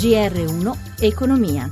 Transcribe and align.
GR1 0.00 0.76
Economia. 1.02 1.68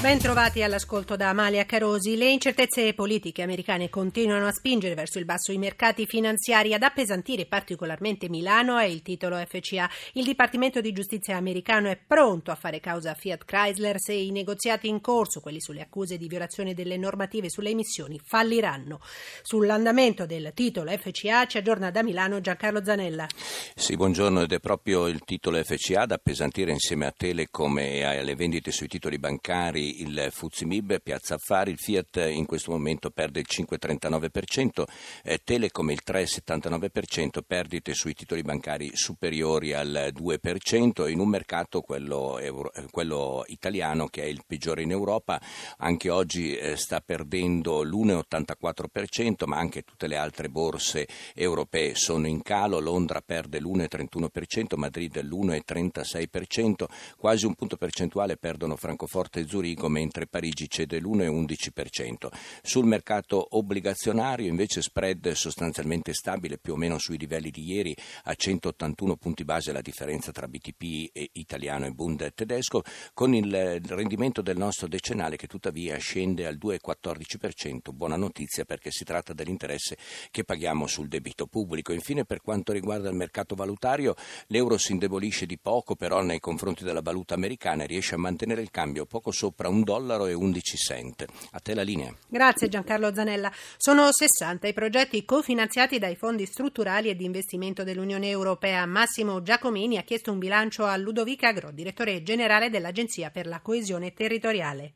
Ben 0.00 0.20
trovati 0.20 0.62
all'ascolto 0.62 1.16
da 1.16 1.30
Amalia 1.30 1.66
Carosi. 1.66 2.16
Le 2.16 2.30
incertezze 2.30 2.94
politiche 2.94 3.42
americane 3.42 3.90
continuano 3.90 4.46
a 4.46 4.52
spingere 4.52 4.94
verso 4.94 5.18
il 5.18 5.24
basso 5.24 5.50
i 5.50 5.58
mercati 5.58 6.06
finanziari, 6.06 6.72
ad 6.72 6.84
appesantire 6.84 7.46
particolarmente 7.46 8.28
Milano 8.28 8.78
e 8.78 8.92
il 8.92 9.02
titolo 9.02 9.36
FCA. 9.44 9.90
Il 10.12 10.22
Dipartimento 10.22 10.80
di 10.80 10.92
Giustizia 10.92 11.36
americano 11.36 11.88
è 11.88 11.96
pronto 11.96 12.52
a 12.52 12.54
fare 12.54 12.78
causa 12.78 13.10
a 13.10 13.14
Fiat 13.14 13.44
Chrysler 13.44 13.98
se 13.98 14.12
i 14.12 14.30
negoziati 14.30 14.86
in 14.86 15.00
corso, 15.00 15.40
quelli 15.40 15.60
sulle 15.60 15.80
accuse 15.80 16.16
di 16.16 16.28
violazione 16.28 16.74
delle 16.74 16.96
normative 16.96 17.50
sulle 17.50 17.70
emissioni, 17.70 18.20
falliranno. 18.22 19.00
Sull'andamento 19.42 20.26
del 20.26 20.52
titolo 20.54 20.96
FCA 20.96 21.46
ci 21.46 21.58
aggiorna 21.58 21.90
da 21.90 22.04
Milano 22.04 22.40
Giancarlo 22.40 22.84
Zanella. 22.84 23.26
Sì, 23.74 23.96
buongiorno, 23.96 24.42
ed 24.42 24.52
è 24.52 24.60
proprio 24.60 25.08
il 25.08 25.24
titolo 25.24 25.60
FCA 25.60 26.06
da 26.06 26.14
appesantire 26.14 26.70
insieme 26.70 27.06
a 27.06 27.12
Telecom 27.14 27.78
e 27.80 28.04
alle 28.04 28.36
vendite 28.36 28.70
sui 28.70 28.86
titoli 28.86 29.18
bancari 29.18 29.87
il 29.88 30.28
Fuzimib, 30.30 31.00
Piazza 31.00 31.34
Affari, 31.34 31.70
il 31.70 31.78
Fiat 31.78 32.28
in 32.30 32.46
questo 32.46 32.70
momento 32.70 33.10
perde 33.10 33.40
il 33.40 33.46
5,39%, 33.48 34.84
eh, 35.22 35.40
Telecom 35.42 35.90
il 35.90 36.02
3,79%, 36.04 37.42
perdite 37.46 37.94
sui 37.94 38.14
titoli 38.14 38.42
bancari 38.42 38.90
superiori 38.94 39.72
al 39.72 40.12
2%, 40.12 41.08
in 41.08 41.20
un 41.20 41.28
mercato, 41.28 41.80
quello, 41.80 42.38
euro, 42.38 42.72
eh, 42.72 42.84
quello 42.90 43.44
italiano, 43.48 44.06
che 44.08 44.22
è 44.22 44.26
il 44.26 44.42
peggiore 44.46 44.82
in 44.82 44.90
Europa, 44.90 45.40
anche 45.78 46.10
oggi 46.10 46.54
eh, 46.56 46.76
sta 46.76 47.00
perdendo 47.00 47.82
l'1,84%, 47.82 49.46
ma 49.46 49.58
anche 49.58 49.82
tutte 49.82 50.06
le 50.06 50.16
altre 50.16 50.48
borse 50.48 51.06
europee 51.34 51.94
sono 51.94 52.26
in 52.26 52.42
calo, 52.42 52.80
Londra 52.80 53.20
perde 53.20 53.60
l'1,31%, 53.60 54.76
Madrid 54.76 55.20
l'1,36%, 55.20 56.84
quasi 57.16 57.46
un 57.46 57.54
punto 57.54 57.76
percentuale 57.76 58.36
perdono 58.36 58.76
Francoforte 58.76 59.40
e 59.40 59.46
Zurigo, 59.46 59.77
Zurigo, 59.78 59.88
mentre 59.88 60.26
Parigi 60.26 60.68
cede 60.68 60.98
l'1,11%. 60.98 62.28
Sul 62.62 62.84
mercato 62.84 63.56
obbligazionario 63.56 64.48
invece 64.48 64.82
spread 64.82 65.30
sostanzialmente 65.32 66.12
stabile, 66.12 66.58
più 66.58 66.72
o 66.72 66.76
meno 66.76 66.98
sui 66.98 67.16
livelli 67.16 67.50
di 67.50 67.64
ieri, 67.64 67.96
a 68.24 68.34
181 68.34 69.16
punti 69.16 69.44
base 69.44 69.72
la 69.72 69.80
differenza 69.80 70.32
tra 70.32 70.48
BTP 70.48 71.10
italiano 71.34 71.86
e 71.86 71.92
Bund 71.92 72.34
tedesco, 72.34 72.82
con 73.14 73.34
il 73.34 73.80
rendimento 73.86 74.42
del 74.42 74.56
nostro 74.56 74.88
decennale 74.88 75.36
che 75.36 75.46
tuttavia 75.46 75.96
scende 75.98 76.46
al 76.46 76.58
2,14%. 76.60 77.92
Buona 77.92 78.16
notizia 78.16 78.64
perché 78.64 78.90
si 78.90 79.04
tratta 79.04 79.32
dell'interesse 79.32 79.96
che 80.30 80.44
paghiamo 80.44 80.86
sul 80.86 81.08
debito 81.08 81.46
pubblico. 81.46 81.92
Infine, 81.92 82.24
per 82.24 82.40
quanto 82.40 82.72
riguarda 82.72 83.08
il 83.08 83.14
mercato 83.14 83.54
valutario, 83.54 84.14
l'euro 84.48 84.76
si 84.76 84.92
indebolisce 84.92 85.46
di 85.46 85.58
poco, 85.58 85.94
però 85.94 86.22
nei 86.22 86.40
confronti 86.40 86.82
della 86.82 87.02
valuta 87.02 87.34
americana 87.34 87.84
riesce 87.84 88.14
a 88.14 88.18
mantenere 88.18 88.62
il 88.62 88.70
cambio 88.70 89.06
poco 89.06 89.30
sopra 89.30 89.67
un 89.68 89.82
dollaro 89.82 90.26
e 90.26 90.34
11 90.34 90.76
cent. 90.76 91.24
A 91.52 91.60
te 91.60 91.74
la 91.74 91.82
linea. 91.82 92.14
Grazie 92.26 92.68
Giancarlo 92.68 93.14
Zanella. 93.14 93.52
Sono 93.76 94.10
60 94.10 94.66
i 94.66 94.72
progetti 94.72 95.24
cofinanziati 95.24 95.98
dai 95.98 96.16
fondi 96.16 96.46
strutturali 96.46 97.08
e 97.08 97.16
di 97.16 97.24
investimento 97.24 97.84
dell'Unione 97.84 98.28
Europea. 98.28 98.84
Massimo 98.86 99.42
Giacomini 99.42 99.98
ha 99.98 100.02
chiesto 100.02 100.32
un 100.32 100.38
bilancio 100.38 100.84
a 100.84 100.96
Ludovica 100.96 101.48
Agro, 101.48 101.70
direttore 101.70 102.22
generale 102.22 102.70
dell'Agenzia 102.70 103.30
per 103.30 103.46
la 103.46 103.60
coesione 103.60 104.12
territoriale. 104.12 104.94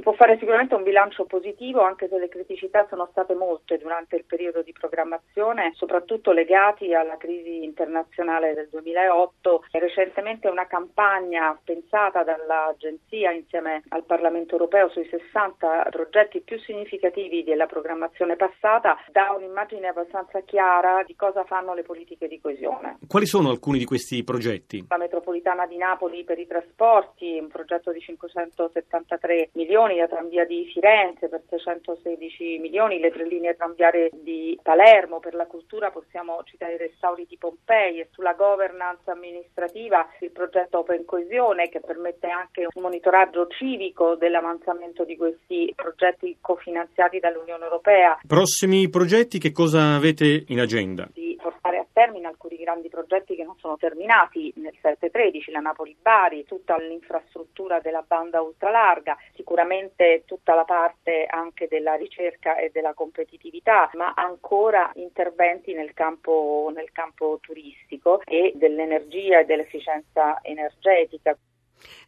Si 0.00 0.06
può 0.06 0.14
fare 0.14 0.38
sicuramente 0.38 0.74
un 0.74 0.82
bilancio 0.82 1.26
positivo 1.26 1.82
anche 1.82 2.08
se 2.08 2.18
le 2.18 2.30
criticità 2.30 2.86
sono 2.88 3.08
state 3.10 3.34
molte 3.34 3.76
durante 3.76 4.16
il 4.16 4.24
periodo 4.24 4.62
di 4.62 4.72
programmazione, 4.72 5.72
soprattutto 5.74 6.32
legati 6.32 6.94
alla 6.94 7.18
crisi 7.18 7.62
internazionale 7.62 8.54
del 8.54 8.70
2008 8.70 9.64
e 9.70 9.78
recentemente 9.78 10.48
una 10.48 10.66
campagna 10.66 11.54
pensata 11.62 12.22
dall'Agenzia 12.22 13.32
insieme 13.32 13.82
al 13.88 14.04
Parlamento 14.04 14.52
europeo 14.52 14.88
sui 14.88 15.06
60 15.06 15.88
progetti 15.90 16.40
più 16.40 16.58
significativi 16.60 17.44
della 17.44 17.66
programmazione 17.66 18.36
passata 18.36 18.96
dà 19.12 19.34
un'immagine 19.36 19.88
abbastanza 19.88 20.40
chiara 20.40 21.02
di 21.04 21.14
cosa 21.14 21.44
fanno 21.44 21.74
le 21.74 21.82
politiche 21.82 22.26
di 22.26 22.40
coesione. 22.40 23.00
Quali 23.06 23.26
sono 23.26 23.50
alcuni 23.50 23.76
di 23.76 23.84
questi 23.84 24.24
progetti? 24.24 24.86
La 24.88 24.96
metropolitana 25.40 25.66
di 25.66 25.76
Napoli 25.76 26.24
per 26.24 26.38
i 26.38 26.46
trasporti, 26.46 27.38
un 27.40 27.48
progetto 27.48 27.92
di 27.92 28.00
573 28.00 29.50
milioni 29.54 29.96
la 29.96 30.06
tranvia 30.06 30.44
di 30.44 30.68
Firenze 30.72 31.28
per 31.28 31.42
616 31.48 32.58
milioni, 32.58 33.00
le 33.00 33.10
tre 33.10 33.26
linee 33.26 33.56
tranviarie 33.56 34.10
di 34.12 34.58
Palermo, 34.62 35.18
per 35.18 35.34
la 35.34 35.46
cultura 35.46 35.90
possiamo 35.90 36.40
citare 36.44 36.74
i 36.74 36.78
restauri 36.78 37.26
di 37.28 37.36
Pompei 37.38 38.00
e 38.00 38.08
sulla 38.12 38.34
governance 38.34 39.10
amministrativa 39.10 40.06
il 40.20 40.30
progetto 40.30 40.78
Open 40.78 41.04
Coesione 41.04 41.68
che 41.68 41.80
permette 41.80 42.28
anche 42.28 42.66
un 42.72 42.82
monitoraggio 42.82 43.46
civico 43.48 44.14
dell'avanzamento 44.14 45.04
di 45.04 45.16
questi 45.16 45.72
progetti 45.74 46.36
cofinanziati 46.40 47.18
dall'Unione 47.18 47.64
Europea. 47.64 48.18
Prossimi 48.26 48.88
progetti 48.88 49.38
che 49.38 49.52
cosa 49.52 49.94
avete 49.94 50.44
in 50.48 50.60
agenda? 50.60 51.08
Di 51.12 51.38
portare 51.40 51.78
a 51.78 51.86
termine 51.92 52.19
alcuni 52.30 52.56
grandi 52.56 52.88
progetti 52.88 53.34
che 53.34 53.44
non 53.44 53.56
sono 53.58 53.76
terminati 53.76 54.52
nel 54.56 54.76
713, 54.80 55.50
la 55.50 55.60
Napoli-Bari, 55.60 56.44
tutta 56.44 56.76
l'infrastruttura 56.78 57.80
della 57.80 58.04
banda 58.06 58.40
ultralarga, 58.40 59.16
sicuramente 59.34 60.22
tutta 60.26 60.54
la 60.54 60.64
parte 60.64 61.26
anche 61.28 61.68
della 61.68 61.94
ricerca 61.94 62.56
e 62.56 62.70
della 62.70 62.94
competitività, 62.94 63.90
ma 63.94 64.14
ancora 64.14 64.90
interventi 64.94 65.74
nel 65.74 65.92
campo, 65.92 66.70
nel 66.74 66.90
campo 66.92 67.38
turistico 67.40 68.22
e 68.24 68.52
dell'energia 68.54 69.40
e 69.40 69.44
dell'efficienza 69.44 70.38
energetica. 70.42 71.36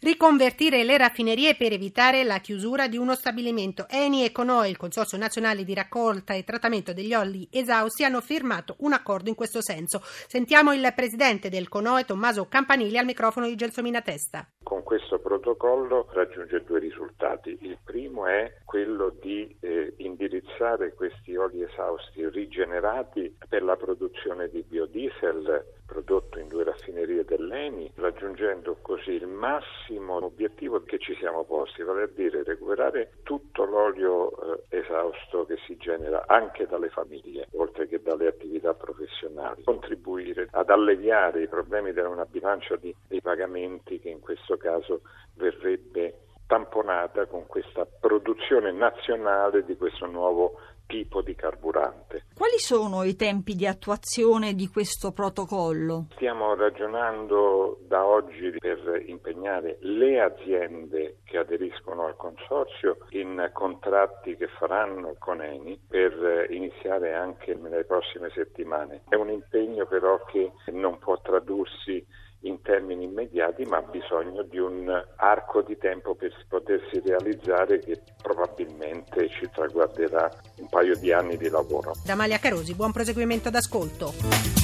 Riconvertire 0.00 0.84
le 0.84 0.96
raffinerie 0.96 1.54
per 1.54 1.72
evitare 1.72 2.24
la 2.24 2.38
chiusura 2.38 2.88
di 2.88 2.96
uno 2.96 3.14
stabilimento. 3.14 3.86
Eni 3.88 4.24
e 4.24 4.32
Conoe, 4.32 4.68
il 4.68 4.76
Consorzio 4.76 5.18
Nazionale 5.18 5.64
di 5.64 5.74
Raccolta 5.74 6.34
e 6.34 6.44
Trattamento 6.44 6.92
degli 6.92 7.14
Olli 7.14 7.46
Esausti, 7.50 8.04
hanno 8.04 8.20
firmato 8.20 8.76
un 8.78 8.92
accordo 8.92 9.28
in 9.28 9.34
questo 9.34 9.60
senso. 9.60 10.00
Sentiamo 10.02 10.72
il 10.72 10.92
presidente 10.94 11.48
del 11.48 11.68
Conoe, 11.68 12.04
Tommaso 12.04 12.46
Campanili, 12.46 12.98
al 12.98 13.04
microfono 13.04 13.46
di 13.46 13.54
Gelsomina 13.54 14.00
Testa. 14.00 14.46
Con 14.62 14.82
questo 14.82 15.18
protocollo 15.18 16.08
raggiunge 16.12 16.62
due 16.64 16.78
risultati. 16.78 17.56
Il 17.60 17.78
primo 17.84 18.26
è 18.26 18.58
quello 18.64 19.14
di 19.20 19.56
eh, 19.60 19.94
indirizzare 19.98 20.94
questi 20.94 21.36
oli 21.36 21.62
esausti 21.62 22.28
rigenerati 22.28 23.36
per 23.48 23.62
la 23.62 23.76
produzione 23.76 24.48
di 24.48 24.62
biodiesel 24.66 25.64
prodotto 26.02 26.38
in 26.38 26.48
due 26.48 26.64
raffinerie 26.64 27.24
dell'ENI, 27.24 27.92
raggiungendo 27.94 28.76
così 28.82 29.12
il 29.12 29.26
massimo 29.26 30.22
obiettivo 30.24 30.82
che 30.82 30.98
ci 30.98 31.14
siamo 31.16 31.44
posti, 31.44 31.82
vale 31.82 32.02
a 32.02 32.08
dire 32.08 32.42
recuperare 32.42 33.12
tutto 33.22 33.64
l'olio 33.64 34.30
eh, 34.68 34.78
esausto 34.78 35.46
che 35.46 35.56
si 35.66 35.76
genera 35.76 36.24
anche 36.26 36.66
dalle 36.66 36.88
famiglie, 36.88 37.46
oltre 37.52 37.86
che 37.86 38.02
dalle 38.02 38.26
attività 38.26 38.74
professionali, 38.74 39.62
contribuire 39.62 40.48
ad 40.50 40.70
alleviare 40.70 41.42
i 41.42 41.48
problemi 41.48 41.92
della 41.92 42.26
bilancia 42.28 42.76
di, 42.76 42.94
dei 43.06 43.20
pagamenti 43.20 44.00
che 44.00 44.08
in 44.08 44.20
questo 44.20 44.56
caso 44.56 45.02
verrebbe 45.34 46.18
tamponata 46.46 47.26
con 47.26 47.46
questa 47.46 47.86
produzione 47.86 48.72
nazionale 48.72 49.64
di 49.64 49.76
questo 49.76 50.06
nuovo 50.06 50.58
tipo 50.92 51.22
di 51.22 51.34
carburante. 51.34 52.26
Quali 52.34 52.58
sono 52.58 53.02
i 53.02 53.16
tempi 53.16 53.54
di 53.54 53.66
attuazione 53.66 54.52
di 54.52 54.68
questo 54.68 55.12
protocollo? 55.12 56.08
Stiamo 56.12 56.54
ragionando 56.54 57.78
da 57.88 58.04
oggi 58.04 58.54
per 58.58 59.02
impegnare 59.06 59.78
le 59.80 60.20
aziende 60.20 61.20
che 61.24 61.38
aderiscono 61.38 62.04
al 62.04 62.16
consorzio 62.16 62.98
in 63.10 63.48
contratti 63.54 64.36
che 64.36 64.48
faranno 64.58 65.14
con 65.18 65.40
Eni 65.40 65.80
per 65.88 66.46
iniziare 66.50 67.14
anche 67.14 67.54
nelle 67.54 67.84
prossime 67.84 68.28
settimane. 68.34 69.04
È 69.08 69.14
un 69.14 69.30
impegno 69.30 69.86
però 69.86 70.22
che 70.24 70.52
non 70.72 70.98
può 70.98 71.18
tradursi 71.22 72.04
in 72.42 72.60
termini 72.62 73.04
immediati, 73.04 73.64
ma 73.64 73.78
ha 73.78 73.82
bisogno 73.82 74.42
di 74.42 74.58
un 74.58 74.88
arco 75.16 75.62
di 75.62 75.76
tempo 75.78 76.14
per 76.14 76.32
potersi 76.48 77.00
realizzare 77.04 77.78
che 77.78 78.00
probabilmente 78.20 79.28
ci 79.28 79.48
traguarderà 79.52 80.30
un 80.56 80.68
paio 80.68 80.96
di 80.96 81.12
anni 81.12 81.36
di 81.36 81.48
lavoro. 81.48 81.92
Da 82.04 82.16
Carosi, 82.38 82.74
buon 82.74 82.92
proseguimento 82.92 83.50
d'ascolto. 83.50 84.61